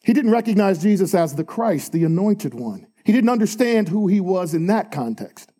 [0.02, 2.86] He didn't recognize Jesus as the Christ, the anointed one.
[3.04, 5.50] He didn't understand who he was in that context.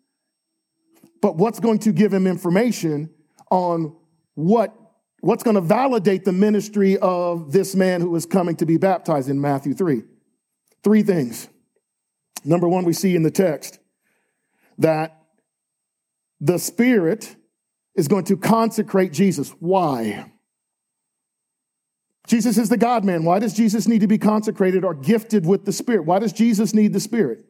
[1.21, 3.09] But what's going to give him information
[3.49, 3.95] on
[4.35, 4.75] what,
[5.21, 9.29] what's going to validate the ministry of this man who is coming to be baptized
[9.29, 10.03] in Matthew 3.
[10.83, 11.47] Three things.
[12.43, 13.79] Number one, we see in the text
[14.77, 15.19] that
[16.39, 17.35] the Spirit
[17.95, 19.49] is going to consecrate Jesus.
[19.59, 20.31] Why?
[22.27, 23.23] Jesus is the God man.
[23.23, 26.05] Why does Jesus need to be consecrated or gifted with the Spirit?
[26.05, 27.45] Why does Jesus need the Spirit?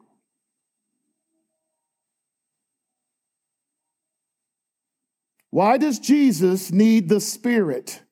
[5.50, 8.02] Why does Jesus need the Spirit?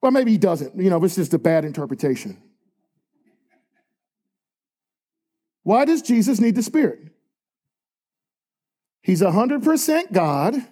[0.00, 0.80] Well, maybe he doesn't.
[0.80, 2.40] You know, it's just a bad interpretation.
[5.64, 7.15] Why does Jesus need the Spirit?
[9.06, 10.66] He's 100% God,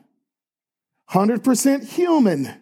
[1.10, 2.52] 100% human.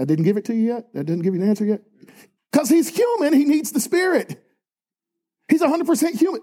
[0.00, 0.92] I didn't give it to you yet?
[0.94, 1.82] That didn't give you the answer yet?
[2.50, 4.44] Because he's human, he needs the Spirit.
[5.46, 6.42] He's 100% human.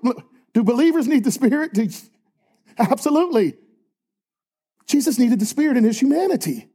[0.54, 1.78] Do believers need the Spirit?
[2.80, 3.56] Absolutely.
[4.88, 6.70] Jesus needed the Spirit in his humanity.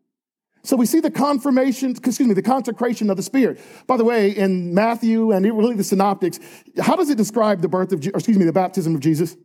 [0.63, 3.61] So we see the confirmation, excuse me, the consecration of the Spirit.
[3.87, 6.39] By the way, in Matthew and really the synoptics,
[6.83, 9.39] how does it describe the birth of, excuse me, the baptism of Jesus?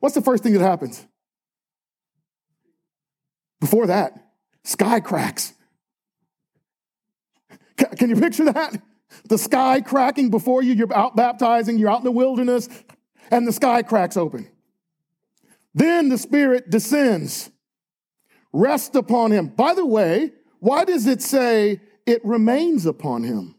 [0.00, 1.06] What's the first thing that happens?
[3.60, 4.32] Before that,
[4.64, 5.52] sky cracks.
[7.96, 8.80] Can you picture that?
[9.28, 12.68] The sky cracking before you, you're out baptizing, you're out in the wilderness,
[13.30, 14.48] and the sky cracks open.
[15.74, 17.50] Then the Spirit descends,
[18.52, 19.48] rests upon him.
[19.48, 23.54] By the way, why does it say it remains upon him?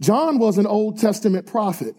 [0.00, 1.94] John was an Old Testament prophet.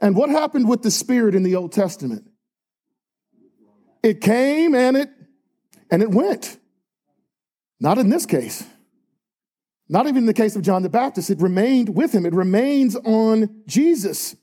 [0.00, 2.24] And what happened with the Spirit in the Old Testament?
[4.02, 5.10] It came and it
[5.90, 6.56] and it went.
[7.80, 8.64] Not in this case.
[9.88, 12.26] Not even in the case of John the Baptist, it remained with him.
[12.26, 14.36] It remains on Jesus.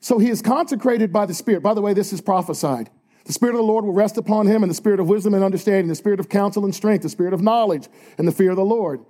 [0.00, 1.62] So he is consecrated by the Spirit.
[1.62, 2.90] By the way, this is prophesied.
[3.24, 5.42] The Spirit of the Lord will rest upon him, and the Spirit of wisdom and
[5.42, 7.88] understanding, the Spirit of counsel and strength, the Spirit of knowledge
[8.18, 9.00] and the fear of the Lord.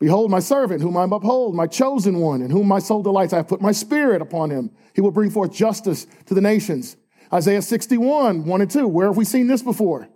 [0.00, 3.34] Behold, my servant, whom I uphold, my chosen one, in whom my soul delights.
[3.34, 4.70] I have put my Spirit upon him.
[4.94, 6.96] He will bring forth justice to the nations.
[7.32, 8.88] Isaiah 61, 1 and 2.
[8.88, 10.08] Where have we seen this before?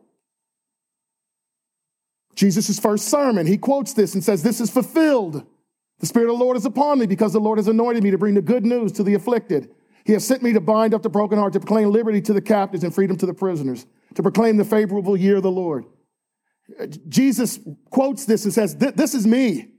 [2.34, 3.46] Jesus' first sermon.
[3.46, 5.44] He quotes this and says, This is fulfilled.
[6.00, 8.18] The Spirit of the Lord is upon me because the Lord has anointed me to
[8.18, 9.70] bring the good news to the afflicted.
[10.04, 12.40] He has sent me to bind up the broken heart, to proclaim liberty to the
[12.40, 15.84] captives and freedom to the prisoners, to proclaim the favorable year of the Lord.
[16.80, 17.58] Uh, Jesus
[17.90, 19.73] quotes this and says, This is me.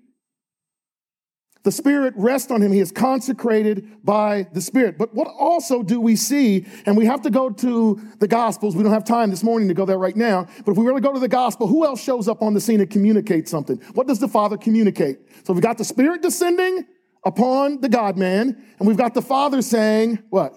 [1.65, 2.71] The Spirit rests on him.
[2.71, 4.99] He is consecrated by the Spirit.
[4.99, 6.67] But what also do we see?
[6.86, 8.75] And we have to go to the Gospels.
[8.75, 10.45] We don't have time this morning to go there right now.
[10.63, 12.82] But if we really go to the Gospel, who else shows up on the scene
[12.82, 13.78] and communicates something?
[13.95, 15.17] What does the Father communicate?
[15.43, 16.86] So we've got the Spirit descending
[17.25, 20.54] upon the God man, and we've got the Father saying, What?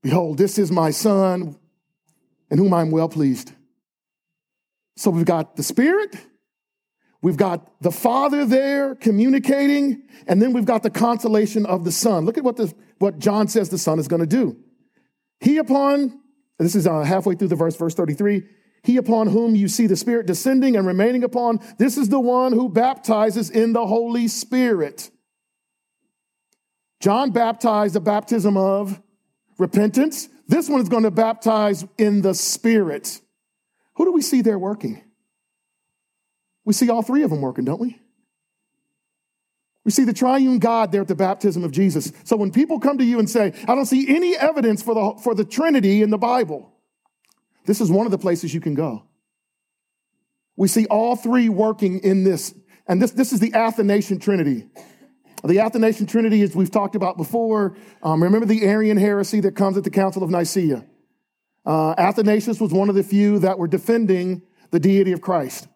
[0.00, 1.58] Behold, this is my Son
[2.52, 3.50] in whom I'm well pleased.
[4.96, 6.14] So we've got the Spirit
[7.22, 12.24] We've got the Father there communicating, and then we've got the consolation of the Son.
[12.24, 14.56] Look at what, the, what John says the Son is going to do.
[15.40, 16.20] He upon,
[16.58, 18.42] this is uh, halfway through the verse, verse 33,
[18.82, 22.52] he upon whom you see the Spirit descending and remaining upon, this is the one
[22.52, 25.10] who baptizes in the Holy Spirit.
[27.00, 29.00] John baptized a baptism of
[29.58, 30.28] repentance.
[30.48, 33.20] This one is going to baptize in the Spirit.
[33.94, 35.02] Who do we see there working?
[36.66, 37.98] We see all three of them working, don't we?
[39.84, 42.12] We see the triune God there at the baptism of Jesus.
[42.24, 45.22] So when people come to you and say, I don't see any evidence for the,
[45.22, 46.72] for the Trinity in the Bible,
[47.66, 49.04] this is one of the places you can go.
[50.56, 52.52] We see all three working in this.
[52.88, 54.66] And this, this is the Athanasian Trinity.
[55.44, 59.76] The Athanasian Trinity, as we've talked about before, um, remember the Arian heresy that comes
[59.76, 60.84] at the Council of Nicaea.
[61.64, 65.68] Uh, Athanasius was one of the few that were defending the deity of Christ.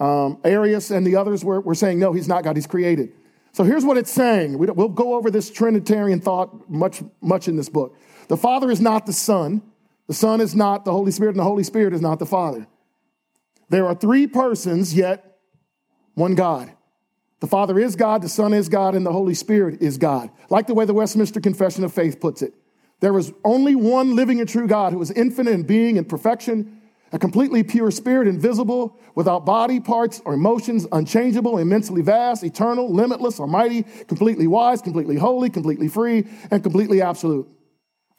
[0.00, 3.12] Um, Arius and the others were, were saying, no, he's not God, he's created.
[3.52, 4.58] So here's what it's saying.
[4.58, 7.96] We will go over this Trinitarian thought much, much in this book.
[8.28, 9.62] The Father is not the Son,
[10.06, 12.66] the Son is not the Holy Spirit, and the Holy Spirit is not the Father.
[13.68, 15.38] There are three persons, yet
[16.14, 16.72] one God.
[17.40, 20.30] The Father is God, the Son is God, and the Holy Spirit is God.
[20.50, 22.54] Like the way the Westminster Confession of Faith puts it.
[23.00, 26.77] There is only one living and true God who is infinite in being and perfection,
[27.12, 33.40] a completely pure spirit, invisible, without body parts or emotions, unchangeable, immensely vast, eternal, limitless,
[33.40, 37.48] almighty, completely wise, completely holy, completely free, and completely absolute.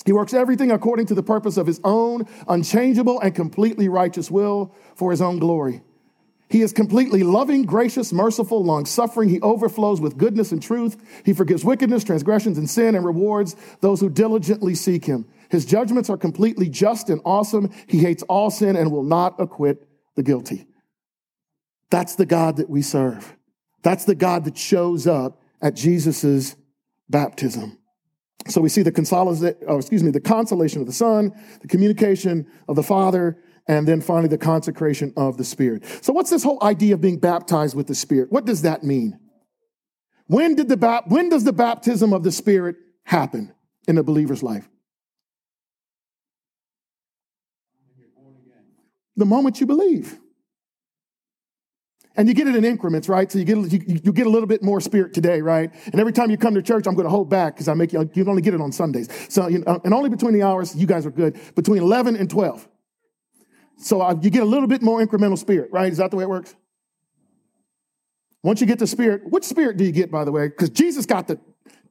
[0.06, 4.73] He works everything according to the purpose of his own unchangeable and completely righteous will
[4.95, 5.82] for his own glory.
[6.49, 9.30] He is completely loving, gracious, merciful, long suffering.
[9.30, 10.97] He overflows with goodness and truth.
[11.23, 15.28] He forgives wickedness, transgressions, and sin and rewards those who diligently seek him.
[15.49, 17.71] His judgments are completely just and awesome.
[17.88, 20.67] He hates all sin and will not acquit the guilty.
[21.89, 23.35] That's the God that we serve.
[23.81, 26.55] That's the God that shows up at Jesus'
[27.09, 27.77] baptism.
[28.47, 32.75] So we see the consolation, excuse me, the consolation of the Son, the communication of
[32.75, 35.83] the Father, and then finally the consecration of the Spirit.
[36.01, 38.31] So what's this whole idea of being baptized with the Spirit?
[38.31, 39.19] What does that mean?
[40.27, 43.53] When did the when does the baptism of the Spirit happen
[43.88, 44.69] in a believer's life?
[49.19, 50.17] The moment you believe.
[52.15, 53.32] And you get it in increments, right?
[53.32, 55.71] So you get, you, you, get a little bit more spirit today, right?
[55.86, 57.93] And every time you come to church, I'm going to hold back because I make
[57.93, 59.08] you, you only get it on Sundays.
[59.29, 62.29] So, you know, and only between the hours, you guys are good, between 11 and
[62.29, 62.67] 12.
[63.77, 65.89] So uh, you get a little bit more incremental spirit, right?
[65.89, 66.55] Is that the way it works?
[68.43, 70.47] Once you get the spirit, which spirit do you get, by the way?
[70.47, 71.39] Because Jesus got the,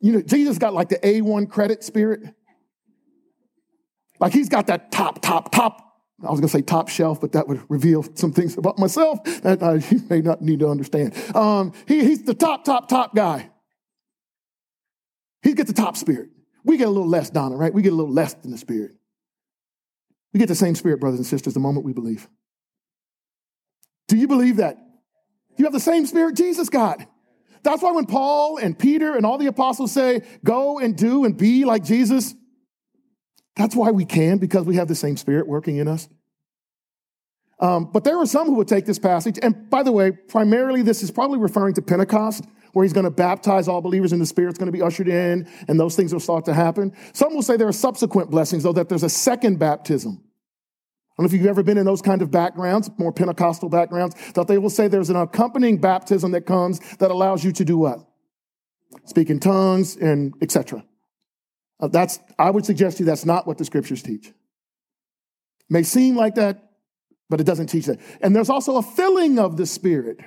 [0.00, 2.34] you know, Jesus got like the A1 credit spirit.
[4.20, 5.87] Like he's got that top, top, top
[6.20, 9.22] I was going to say top shelf, but that would reveal some things about myself
[9.42, 11.14] that you may not need to understand.
[11.34, 13.50] Um, he, he's the top, top, top guy.
[15.42, 16.30] He gets the top spirit.
[16.64, 17.72] We get a little less, Donna, right?
[17.72, 18.92] We get a little less than the spirit.
[20.32, 22.28] We get the same spirit, brothers and sisters, the moment we believe.
[24.08, 24.76] Do you believe that?
[25.56, 27.00] You have the same spirit Jesus got.
[27.62, 31.36] That's why when Paul and Peter and all the apostles say, go and do and
[31.36, 32.34] be like Jesus,
[33.56, 36.08] that's why we can, because we have the same spirit working in us.
[37.60, 40.82] Um, but there are some who would take this passage, and by the way, primarily
[40.82, 44.26] this is probably referring to Pentecost, where he's going to baptize all believers and the
[44.26, 46.94] Spirit's going to be ushered in, and those things will start to happen.
[47.12, 50.22] Some will say there are subsequent blessings, though, that there's a second baptism.
[51.18, 54.14] I don't know if you've ever been in those kind of backgrounds, more Pentecostal backgrounds,
[54.34, 57.78] that they will say there's an accompanying baptism that comes that allows you to do
[57.78, 58.08] what?
[59.06, 60.84] Speak in tongues and etc.
[61.80, 64.32] Uh, that's, I would suggest to you that's not what the scriptures teach.
[65.68, 66.67] May seem like that,
[67.28, 68.00] but it doesn't teach that.
[68.20, 70.18] And there's also a filling of the Spirit.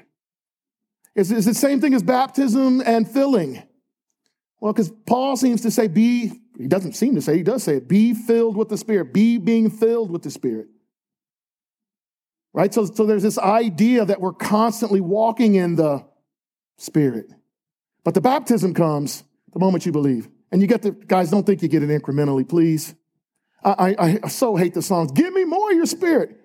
[1.15, 3.61] It's, it's the same thing as baptism and filling.
[4.59, 7.77] Well, because Paul seems to say, be, he doesn't seem to say, he does say
[7.77, 10.67] it, be filled with the Spirit, be being filled with the Spirit.
[12.53, 12.73] Right?
[12.73, 16.05] So, so there's this idea that we're constantly walking in the
[16.77, 17.27] Spirit.
[18.03, 19.23] But the baptism comes
[19.53, 20.29] the moment you believe.
[20.51, 22.93] And you get the, guys, don't think you get it incrementally, please.
[23.63, 25.11] I, I, I so hate the songs.
[25.11, 26.40] Give me more of your spirit.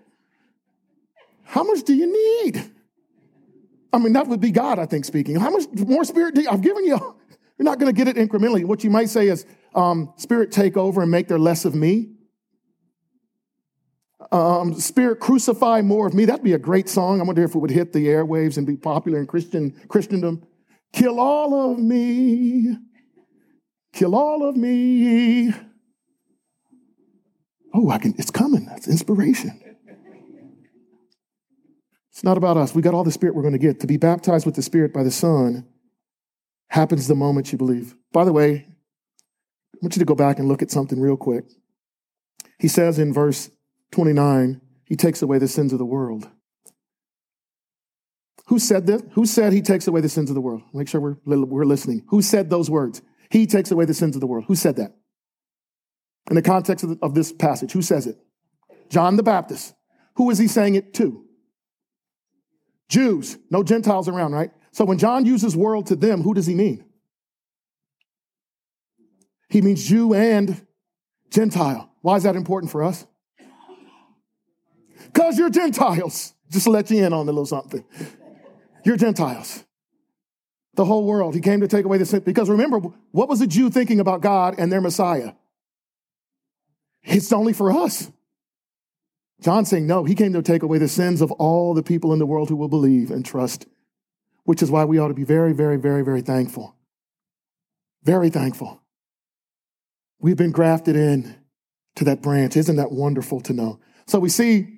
[1.47, 2.71] How much do you need?
[3.93, 5.37] I mean, that would be God, I think, speaking.
[5.37, 6.99] How much more spirit do you, I've given you?
[7.59, 8.65] You're not going to get it incrementally.
[8.65, 12.11] What you might say is, um, spirit take over and make there less of me.
[14.33, 16.25] Um, spirit crucify more of me.
[16.25, 17.21] That'd be a great song.
[17.21, 20.45] I wonder if it would hit the airwaves and be popular in Christian Christendom.
[20.93, 22.77] Kill all of me.
[23.93, 25.53] Kill all of me.
[27.73, 28.67] Oh, I can, it's coming.
[28.67, 29.61] That's inspiration.
[32.17, 32.75] It's not about us.
[32.75, 33.81] We got all the Spirit we're going to get.
[33.81, 35.67] To be baptized with the Spirit by the Son
[36.71, 37.95] happens the moment you believe.
[38.11, 38.55] By the way,
[39.75, 41.45] I want you to go back and look at something real quick.
[42.59, 43.51] He says in verse
[43.93, 46.27] 29, He takes away the sins of the world.
[48.47, 49.03] Who said this?
[49.13, 50.63] Who said He takes away the sins of the world?
[50.73, 52.07] Make sure we're, we're listening.
[52.09, 53.03] Who said those words?
[53.31, 54.47] He takes away the sins of the world.
[54.49, 54.97] Who said that?
[56.31, 57.73] in the context of, the, of this passage.
[57.73, 58.17] Who says it?
[58.89, 59.75] John the Baptist.
[60.15, 61.26] Who is he saying it to?
[62.89, 64.51] Jews, no Gentiles around, right?
[64.73, 66.85] So when John uses world to them, who does he mean?
[69.49, 70.67] He means Jew and
[71.31, 71.91] Gentile.
[72.03, 73.07] Why is that important for us?
[75.05, 76.35] Because you're Gentiles.
[76.51, 77.85] Just let you in on a little something.
[78.85, 79.65] You're Gentiles.
[80.75, 81.35] The whole world.
[81.35, 82.21] He came to take away the sin.
[82.21, 82.79] Because remember,
[83.11, 85.33] what was the Jew thinking about God and their Messiah?
[87.03, 88.11] It's only for us.
[89.41, 92.19] John saying, no, he came to take away the sins of all the people in
[92.19, 93.67] the world who will believe and trust,
[94.45, 96.75] which is why we ought to be very, very, very, very thankful.
[98.03, 98.81] Very thankful.
[100.21, 101.37] We've been grafted in
[101.97, 102.57] to that branch.
[102.57, 103.81] Isn't that wonderful to know?
[104.07, 104.69] So we see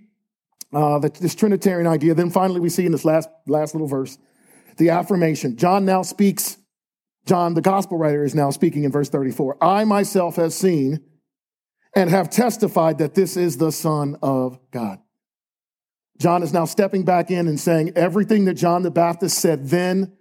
[0.72, 2.14] uh, this Trinitarian idea.
[2.14, 4.18] Then finally, we see in this last, last little verse
[4.78, 5.56] the affirmation.
[5.56, 6.56] John now speaks,
[7.26, 9.58] John, the gospel writer, is now speaking in verse 34.
[9.60, 11.00] I myself have seen
[11.94, 14.98] and have testified that this is the Son of God.
[16.18, 20.12] John is now stepping back in and saying, Everything that John the Baptist said then,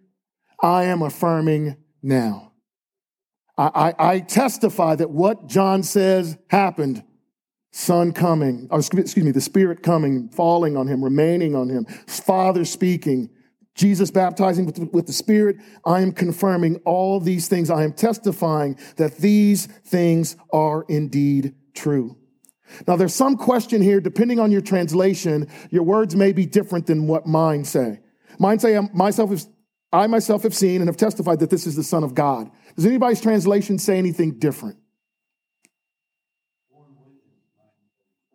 [0.62, 2.54] I am affirming now.
[3.58, 7.04] I, I, I testify that what John says happened
[7.78, 13.30] Son coming, excuse me, the Spirit coming, falling on him, remaining on him, Father speaking,
[13.78, 15.58] Jesus baptizing with the, with the Spirit.
[15.86, 17.70] I am confirming all these things.
[17.70, 22.18] I am testifying that these things are indeed true.
[22.88, 27.08] Now, there's some question here, depending on your translation, your words may be different than
[27.08, 28.02] what mine say.
[28.40, 29.32] Mine say, um, myself,
[29.94, 32.52] I myself have seen and have testified that this is the Son of God.
[32.76, 34.78] Does anybody's translation say anything different?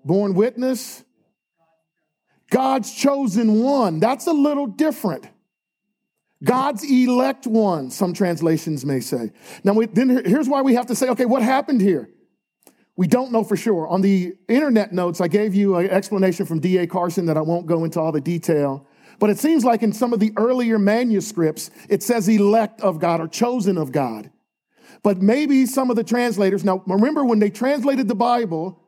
[0.05, 1.05] Born witness.
[2.51, 3.99] God's chosen one.
[3.99, 5.27] That's a little different.
[6.43, 9.31] God's elect one, some translations may say.
[9.63, 12.11] Now, we, then here's why we have to say, okay, what happened here?
[12.97, 13.87] We don't know for sure.
[13.89, 16.87] On the internet notes, I gave you an explanation from D.A.
[16.87, 18.87] Carson that I won't go into all the detail.
[19.19, 23.21] But it seems like in some of the earlier manuscripts, it says elect of God
[23.21, 24.31] or chosen of God.
[25.03, 28.81] But maybe some of the translators, now remember when they translated the Bible,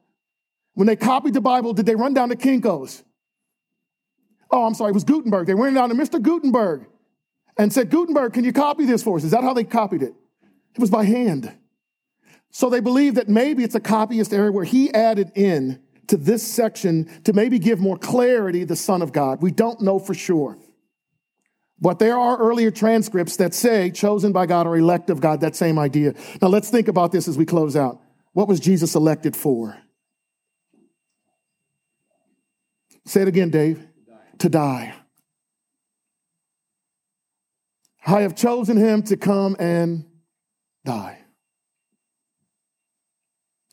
[0.75, 3.05] when they copied the Bible, did they run down to Kinko's?
[4.51, 5.47] Oh, I'm sorry, it was Gutenberg.
[5.47, 6.21] They went down to Mr.
[6.21, 6.87] Gutenberg
[7.57, 9.25] and said, Gutenberg, can you copy this for us?
[9.25, 10.15] Is that how they copied it?
[10.75, 11.57] It was by hand.
[12.51, 16.47] So they believe that maybe it's a copyist error where he added in to this
[16.47, 19.43] section to maybe give more clarity the Son of God.
[19.43, 20.59] We don't know for sure.
[21.81, 25.57] But there are earlier transcripts that say chosen by God or elect of God, that
[25.57, 26.15] same idea.
[26.41, 28.01] Now let's think about this as we close out.
[28.33, 29.77] What was Jesus elected for?
[33.07, 33.87] Say it again, Dave.
[34.39, 34.95] To die.
[38.07, 40.05] I have chosen him to come and
[40.85, 41.19] die.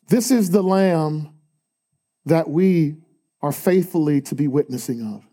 [0.07, 1.35] This is the Lamb
[2.25, 2.97] that we
[3.41, 5.23] are faithfully to be witnessing of.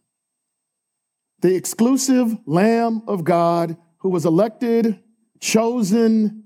[1.40, 5.00] The exclusive Lamb of God who was elected,
[5.40, 6.44] chosen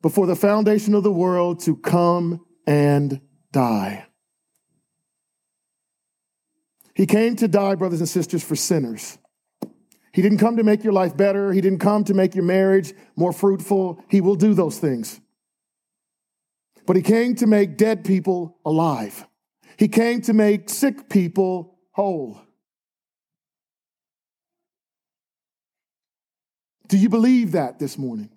[0.00, 3.20] before the foundation of the world to come and
[3.52, 4.06] die.
[6.94, 9.18] He came to die, brothers and sisters, for sinners.
[10.12, 11.52] He didn't come to make your life better.
[11.52, 14.04] He didn't come to make your marriage more fruitful.
[14.08, 15.20] He will do those things.
[16.86, 19.26] but he came to make dead people alive.
[19.76, 22.40] He came to make sick people whole.
[26.88, 28.30] Do you believe that this morning?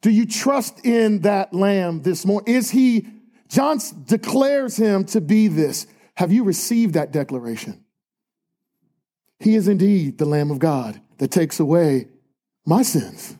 [0.00, 2.54] Do you trust in that lamb this morning?
[2.54, 3.06] Is he,
[3.48, 5.86] John declares him to be this.
[6.16, 7.83] Have you received that declaration?
[9.44, 12.08] He is indeed the Lamb of God that takes away
[12.64, 13.36] my sins.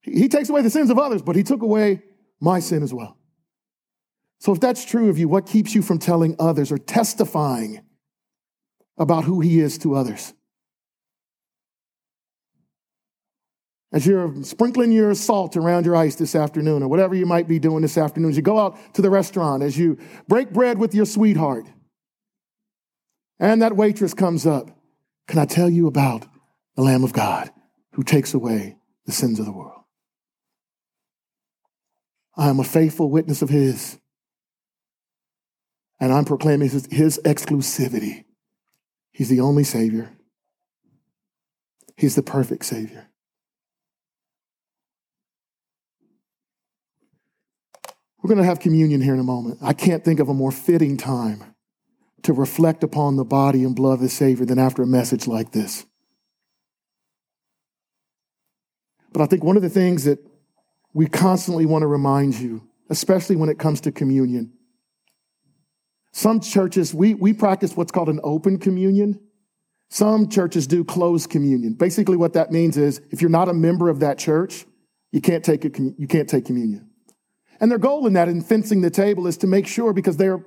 [0.00, 2.04] He takes away the sins of others, but he took away
[2.40, 3.18] my sin as well.
[4.38, 7.80] So, if that's true of you, what keeps you from telling others or testifying
[8.96, 10.32] about who he is to others?
[13.92, 17.58] As you're sprinkling your salt around your ice this afternoon, or whatever you might be
[17.58, 19.98] doing this afternoon, as you go out to the restaurant, as you
[20.28, 21.66] break bread with your sweetheart,
[23.38, 24.70] and that waitress comes up,
[25.26, 26.26] can I tell you about
[26.74, 27.50] the Lamb of God
[27.92, 29.82] who takes away the sins of the world?
[32.36, 33.98] I am a faithful witness of His.
[35.98, 38.24] And I'm proclaiming his, his, exclusivity.
[39.12, 40.12] He's the only Savior,
[41.96, 43.08] He's the perfect Savior.
[48.22, 49.58] We're going to have communion here in a moment.
[49.62, 51.55] I can't think of a more fitting time
[52.22, 55.52] to reflect upon the body and blood of the Savior than after a message like
[55.52, 55.86] this.
[59.12, 60.18] But I think one of the things that
[60.92, 64.52] we constantly want to remind you, especially when it comes to communion.
[66.12, 69.20] Some churches, we, we practice what's called an open communion.
[69.90, 71.74] Some churches do closed communion.
[71.74, 74.64] Basically, what that means is if you're not a member of that church,
[75.12, 76.88] you can't take, a, you can't take communion.
[77.60, 80.44] And their goal in that, in fencing the table, is to make sure, because they're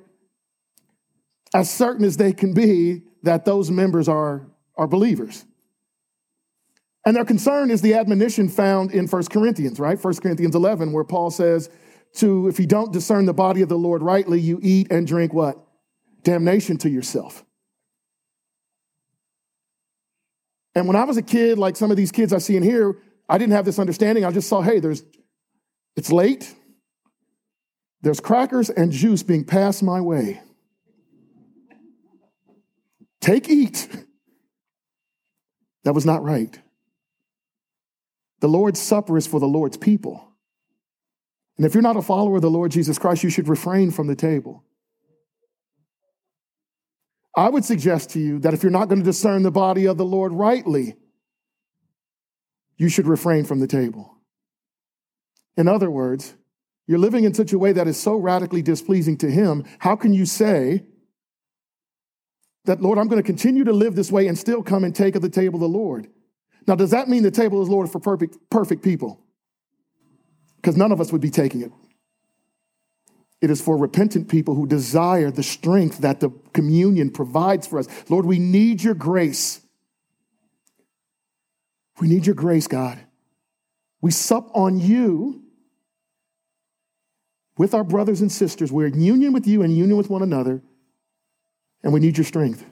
[1.53, 5.45] as certain as they can be, that those members are, are believers.
[7.05, 10.01] And their concern is the admonition found in 1 Corinthians, right?
[10.01, 11.69] 1 Corinthians 11, where Paul says,
[12.15, 15.33] to if you don't discern the body of the Lord rightly, you eat and drink
[15.33, 15.57] what?
[16.23, 17.45] Damnation to yourself.
[20.75, 22.97] And when I was a kid, like some of these kids I see in here,
[23.27, 24.25] I didn't have this understanding.
[24.25, 25.03] I just saw, hey, there's
[25.95, 26.53] it's late.
[28.01, 30.41] There's crackers and juice being passed my way.
[33.21, 33.87] Take, eat.
[35.83, 36.59] That was not right.
[38.39, 40.25] The Lord's Supper is for the Lord's people.
[41.57, 44.07] And if you're not a follower of the Lord Jesus Christ, you should refrain from
[44.07, 44.63] the table.
[47.35, 49.97] I would suggest to you that if you're not going to discern the body of
[49.97, 50.95] the Lord rightly,
[52.77, 54.17] you should refrain from the table.
[55.57, 56.35] In other words,
[56.87, 59.65] you're living in such a way that is so radically displeasing to Him.
[59.79, 60.85] How can you say
[62.65, 65.15] that, Lord, I'm going to continue to live this way and still come and take
[65.15, 66.07] of the table of the Lord?
[66.67, 69.21] Now, does that mean the table is Lord for perfect, perfect people?
[70.57, 71.71] Because none of us would be taking it.
[73.41, 77.87] It is for repentant people who desire the strength that the communion provides for us.
[78.09, 79.61] Lord, we need your grace.
[81.99, 82.99] We need your grace, God.
[84.01, 85.43] We sup on you
[87.57, 88.71] with our brothers and sisters.
[88.71, 90.61] We're in union with you and union with one another,
[91.83, 92.65] and we need your strength.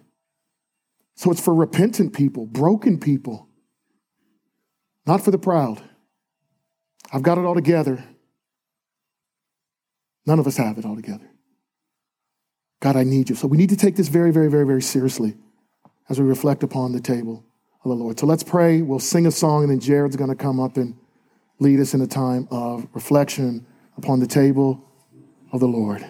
[1.16, 3.48] So it's for repentant people, broken people
[5.08, 5.82] not for the proud.
[7.12, 8.04] I've got it all together.
[10.26, 11.26] None of us have it all together.
[12.82, 13.36] God, I need you.
[13.36, 15.36] So we need to take this very, very, very, very seriously
[16.10, 17.46] as we reflect upon the table
[17.84, 18.20] of the Lord.
[18.20, 18.82] So let's pray.
[18.82, 20.96] We'll sing a song, and then Jared's going to come up and
[21.60, 24.84] lead us in a time of reflection upon the table
[25.54, 26.06] of the Lord.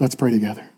[0.00, 0.71] Let's pray together.